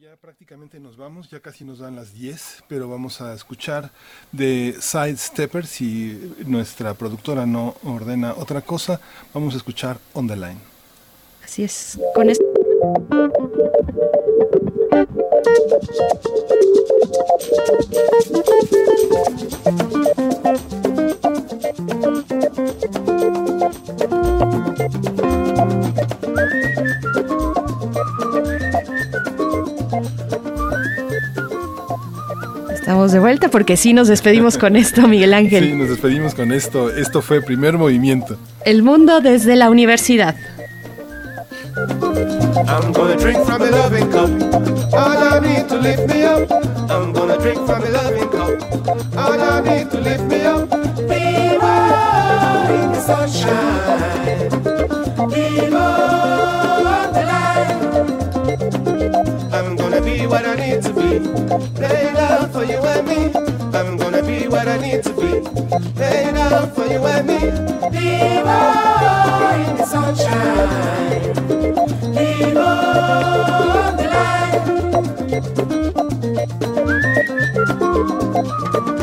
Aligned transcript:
Ya 0.00 0.16
prácticamente 0.16 0.78
nos 0.78 0.96
vamos, 0.96 1.28
ya 1.28 1.40
casi 1.40 1.64
nos 1.64 1.80
dan 1.80 1.96
las 1.96 2.14
10, 2.14 2.64
pero 2.68 2.88
vamos 2.88 3.20
a 3.20 3.34
escuchar 3.34 3.90
de 4.30 4.76
Sidestepper. 4.80 5.66
Si 5.66 6.34
nuestra 6.46 6.94
productora 6.94 7.44
no 7.44 7.74
ordena 7.82 8.34
otra 8.34 8.62
cosa, 8.62 9.00
vamos 9.34 9.54
a 9.54 9.56
escuchar 9.56 9.98
On 10.14 10.28
the 10.28 10.36
Line. 10.36 10.58
Así 11.44 11.64
es. 11.64 11.98
Con 12.14 12.30
esto. 12.30 12.44
Estamos 33.00 33.12
de 33.12 33.20
vuelta 33.20 33.48
porque 33.48 33.78
sí 33.78 33.94
nos 33.94 34.08
despedimos 34.08 34.58
con 34.58 34.76
esto, 34.76 35.08
Miguel 35.08 35.32
Ángel. 35.32 35.64
Sí, 35.64 35.72
nos 35.72 35.88
despedimos 35.88 36.34
con 36.34 36.52
esto. 36.52 36.90
Esto 36.90 37.22
fue 37.22 37.40
primer 37.40 37.78
movimiento. 37.78 38.36
El 38.66 38.82
mundo 38.82 39.22
desde 39.22 39.56
la 39.56 39.70
universidad. 39.70 40.36
I'm 41.74 42.92
gonna 42.92 43.16
drink 43.16 43.42
from 43.46 43.62
a 43.62 43.70
loving 43.70 44.06
cup. 44.10 44.28
All 44.92 45.16
I 45.16 45.40
need 45.40 45.66
to 45.68 45.78
lift 45.78 46.06
me 46.08 46.26
up. 46.26 46.46
I'm 46.90 47.14
gonna 47.14 47.38
drink 47.38 47.64
from 47.64 47.82
a 47.82 47.88
loving 47.88 48.28
cup. 48.28 48.60
All 49.16 49.40
I 49.40 49.62
need 49.62 49.90
to 49.92 49.98
lift 49.98 50.24
me 50.24 50.44
up. 50.44 50.68
Viva 51.08 51.88
in 52.68 52.92
the 52.92 53.00
sunshine. 53.00 54.69
I 60.50 60.56
need 60.56 60.82
to 60.82 60.92
be. 60.92 61.20
Play 61.76 62.08
out 62.16 62.52
for 62.52 62.64
you 62.64 62.78
and 62.78 63.06
me. 63.06 63.30
I'm 63.78 63.96
gonna 63.96 64.20
be 64.20 64.48
what 64.48 64.66
I 64.66 64.78
need 64.78 65.04
to 65.04 65.12
be. 65.12 65.42
Play 65.94 66.24
out 66.34 66.74
for 66.74 66.86
you 66.86 67.06
and 67.06 67.26
me. 67.28 67.38
Viva 67.92 68.58
in 69.68 69.76
the 69.76 69.84
sunshine. 69.86 70.90
On 72.56 73.96
the 78.72 78.99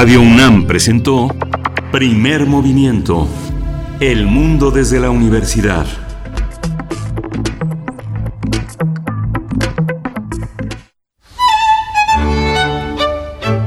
Radio 0.00 0.20
UNAM 0.20 0.64
presentó 0.64 1.34
Primer 1.90 2.46
Movimiento. 2.46 3.26
El 3.98 4.26
mundo 4.26 4.70
desde 4.70 5.00
la 5.00 5.10
universidad. 5.10 5.86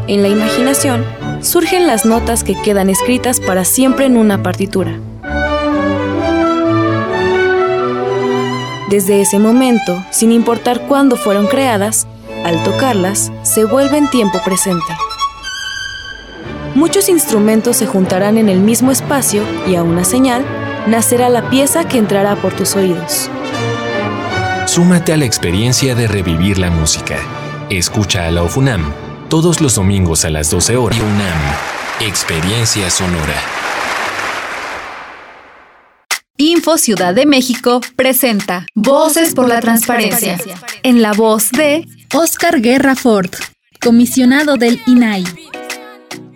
En 0.07 0.21
la 0.21 0.29
imaginación 0.29 1.03
surgen 1.41 1.85
las 1.85 2.05
notas 2.05 2.45
que 2.45 2.55
quedan 2.61 2.89
escritas 2.89 3.41
para 3.41 3.65
siempre 3.65 4.05
en 4.05 4.15
una 4.15 4.41
partitura. 4.41 4.97
Desde 8.89 9.19
ese 9.19 9.37
momento, 9.37 10.02
sin 10.11 10.31
importar 10.31 10.87
cuándo 10.87 11.17
fueron 11.17 11.47
creadas, 11.47 12.07
al 12.45 12.63
tocarlas, 12.63 13.33
se 13.43 13.65
vuelven 13.65 14.09
tiempo 14.09 14.39
presente. 14.45 14.93
Muchos 16.81 17.09
instrumentos 17.09 17.77
se 17.77 17.85
juntarán 17.85 18.39
en 18.39 18.49
el 18.49 18.59
mismo 18.59 18.91
espacio 18.91 19.43
y 19.67 19.75
a 19.75 19.83
una 19.83 20.03
señal 20.03 20.43
nacerá 20.87 21.30
la 21.30 21.47
pieza 21.47 21.87
que 21.87 21.99
entrará 21.99 22.36
por 22.36 22.55
tus 22.55 22.75
oídos. 22.75 23.30
Súmate 24.65 25.14
a 25.14 25.17
la 25.17 25.25
experiencia 25.25 25.93
de 25.93 26.08
revivir 26.08 26.58
la 26.58 26.71
música. 26.71 27.20
Escucha 27.70 28.25
a 28.25 28.31
la 28.31 28.41
OFUNAM 28.41 28.91
todos 29.30 29.61
los 29.61 29.75
domingos 29.75 30.25
a 30.25 30.31
las 30.31 30.49
12 30.49 30.75
horas. 30.75 30.99
UNAM, 30.99 31.39
Experiencia 31.99 32.89
Sonora. 32.89 33.39
Info 36.37 36.80
Ciudad 36.80 37.14
de 37.14 37.27
México 37.27 37.80
presenta 37.95 38.65
Voces 38.73 39.36
por 39.36 39.47
la 39.47 39.59
Transparencia. 39.59 40.39
En 40.81 41.03
la 41.03 41.14
voz 41.14 41.52
de 41.52 41.87
Oscar 42.15 42.59
Guerra 42.59 42.95
Ford, 42.95 43.30
comisionado 43.80 44.58
del 44.58 44.81
INAI. 44.87 45.25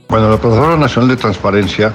Bueno, 0.08 0.30
la 0.30 0.38
Plataforma 0.38 0.78
Nacional 0.78 1.10
de 1.10 1.18
Transparencia 1.18 1.94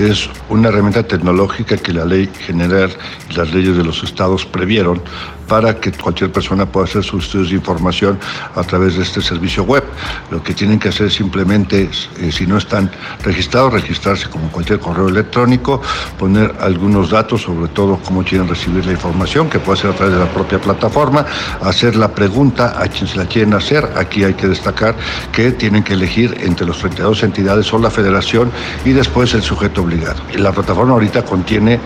es 0.00 0.30
una 0.48 0.68
herramienta 0.68 1.02
tecnológica 1.02 1.76
que 1.76 1.92
la 1.92 2.04
ley 2.04 2.30
general 2.46 2.90
y 3.28 3.34
las 3.34 3.52
leyes 3.52 3.76
de 3.76 3.84
los 3.84 4.02
estados 4.02 4.46
previeron 4.46 5.02
para 5.50 5.74
que 5.80 5.90
cualquier 5.90 6.30
persona 6.30 6.64
pueda 6.64 6.86
hacer 6.86 7.02
sus 7.02 7.24
estudios 7.24 7.50
de 7.50 7.56
información 7.56 8.20
a 8.54 8.62
través 8.62 8.96
de 8.96 9.02
este 9.02 9.20
servicio 9.20 9.64
web. 9.64 9.82
Lo 10.30 10.40
que 10.44 10.54
tienen 10.54 10.78
que 10.78 10.90
hacer 10.90 11.10
simplemente, 11.10 11.90
eh, 12.20 12.30
si 12.30 12.46
no 12.46 12.56
están 12.56 12.88
registrados, 13.24 13.72
registrarse 13.72 14.28
como 14.28 14.48
cualquier 14.52 14.78
correo 14.78 15.08
electrónico, 15.08 15.82
poner 16.16 16.54
algunos 16.60 17.10
datos, 17.10 17.42
sobre 17.42 17.66
todo 17.66 17.98
cómo 18.04 18.22
quieren 18.22 18.46
recibir 18.48 18.86
la 18.86 18.92
información, 18.92 19.50
que 19.50 19.58
puede 19.58 19.80
ser 19.80 19.90
a 19.90 19.94
través 19.94 20.14
de 20.14 20.20
la 20.20 20.30
propia 20.30 20.60
plataforma, 20.60 21.26
hacer 21.62 21.96
la 21.96 22.14
pregunta 22.14 22.80
a 22.80 22.86
quien 22.86 23.08
se 23.08 23.16
la 23.16 23.26
quieren 23.26 23.52
hacer. 23.52 23.90
Aquí 23.96 24.22
hay 24.22 24.34
que 24.34 24.46
destacar 24.46 24.94
que 25.32 25.50
tienen 25.50 25.82
que 25.82 25.94
elegir 25.94 26.36
entre 26.42 26.64
los 26.64 26.78
32 26.78 27.24
entidades 27.24 27.72
o 27.72 27.78
la 27.80 27.90
federación 27.90 28.52
y 28.84 28.90
después 28.90 29.34
el 29.34 29.42
sujeto 29.42 29.82
obligado. 29.90 30.22
La 30.36 30.52
plataforma 30.52 30.92
ahorita 30.94 31.24
contiene 31.24 31.78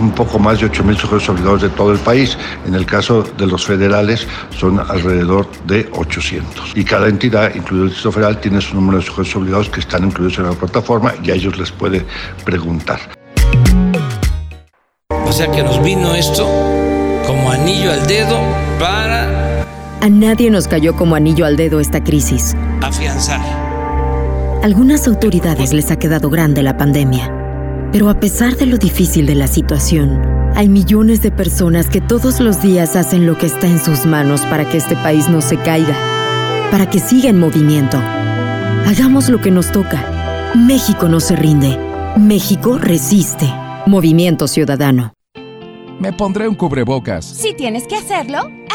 un 0.00 0.12
poco 0.12 0.38
más 0.38 0.60
de 0.60 0.70
8.000 0.70 0.96
sujetos 0.96 1.28
obligados 1.28 1.62
de 1.62 1.68
todo 1.70 1.92
el 1.92 1.98
país. 1.98 2.38
En 2.66 2.74
el 2.74 2.86
caso 2.86 3.22
de 3.22 3.46
los 3.46 3.64
federales 3.64 4.26
son 4.56 4.80
alrededor 4.80 5.48
de 5.66 5.88
800. 5.92 6.72
Y 6.76 6.84
cada 6.84 7.08
entidad, 7.08 7.54
incluido 7.54 7.84
el 7.84 7.90
Distrito 7.90 8.12
Federal, 8.12 8.40
tiene 8.40 8.60
su 8.60 8.74
número 8.74 8.98
de 8.98 9.04
sujetos 9.04 9.36
obligados 9.36 9.68
que 9.68 9.80
están 9.80 10.04
incluidos 10.04 10.38
en 10.38 10.46
la 10.46 10.52
plataforma 10.52 11.14
y 11.22 11.30
a 11.30 11.34
ellos 11.34 11.58
les 11.58 11.70
puede 11.70 12.04
preguntar. 12.44 13.00
O 15.26 15.32
sea 15.32 15.50
que 15.50 15.62
nos 15.62 15.82
vino 15.82 16.14
esto 16.14 16.46
como 17.26 17.50
anillo 17.50 17.92
al 17.92 18.06
dedo 18.06 18.38
para... 18.78 19.64
A 20.02 20.08
nadie 20.08 20.50
nos 20.50 20.66
cayó 20.66 20.96
como 20.96 21.14
anillo 21.14 21.44
al 21.44 21.56
dedo 21.56 21.78
esta 21.78 22.02
crisis. 22.02 22.56
Afianzar. 22.82 23.40
Algunas 24.62 25.06
autoridades 25.06 25.72
les 25.72 25.90
ha 25.90 25.98
quedado 25.98 26.30
grande 26.30 26.62
la 26.62 26.76
pandemia. 26.76 27.39
Pero 27.92 28.08
a 28.08 28.20
pesar 28.20 28.56
de 28.56 28.66
lo 28.66 28.78
difícil 28.78 29.26
de 29.26 29.34
la 29.34 29.48
situación, 29.48 30.22
hay 30.54 30.68
millones 30.68 31.22
de 31.22 31.32
personas 31.32 31.88
que 31.88 32.00
todos 32.00 32.38
los 32.38 32.62
días 32.62 32.94
hacen 32.94 33.26
lo 33.26 33.36
que 33.36 33.46
está 33.46 33.66
en 33.66 33.80
sus 33.80 34.06
manos 34.06 34.42
para 34.42 34.68
que 34.68 34.76
este 34.76 34.94
país 34.94 35.28
no 35.28 35.40
se 35.40 35.56
caiga, 35.56 35.96
para 36.70 36.88
que 36.88 37.00
siga 37.00 37.30
en 37.30 37.40
movimiento. 37.40 37.96
Hagamos 38.86 39.28
lo 39.28 39.40
que 39.40 39.50
nos 39.50 39.72
toca. 39.72 40.52
México 40.54 41.08
no 41.08 41.18
se 41.18 41.34
rinde. 41.34 41.76
México 42.16 42.78
resiste. 42.78 43.52
Movimiento 43.86 44.46
Ciudadano. 44.46 45.12
Me 45.98 46.12
pondré 46.12 46.46
un 46.46 46.54
cubrebocas. 46.54 47.24
Si 47.24 47.54
tienes 47.54 47.88
que 47.88 47.96
hacerlo, 47.96 48.50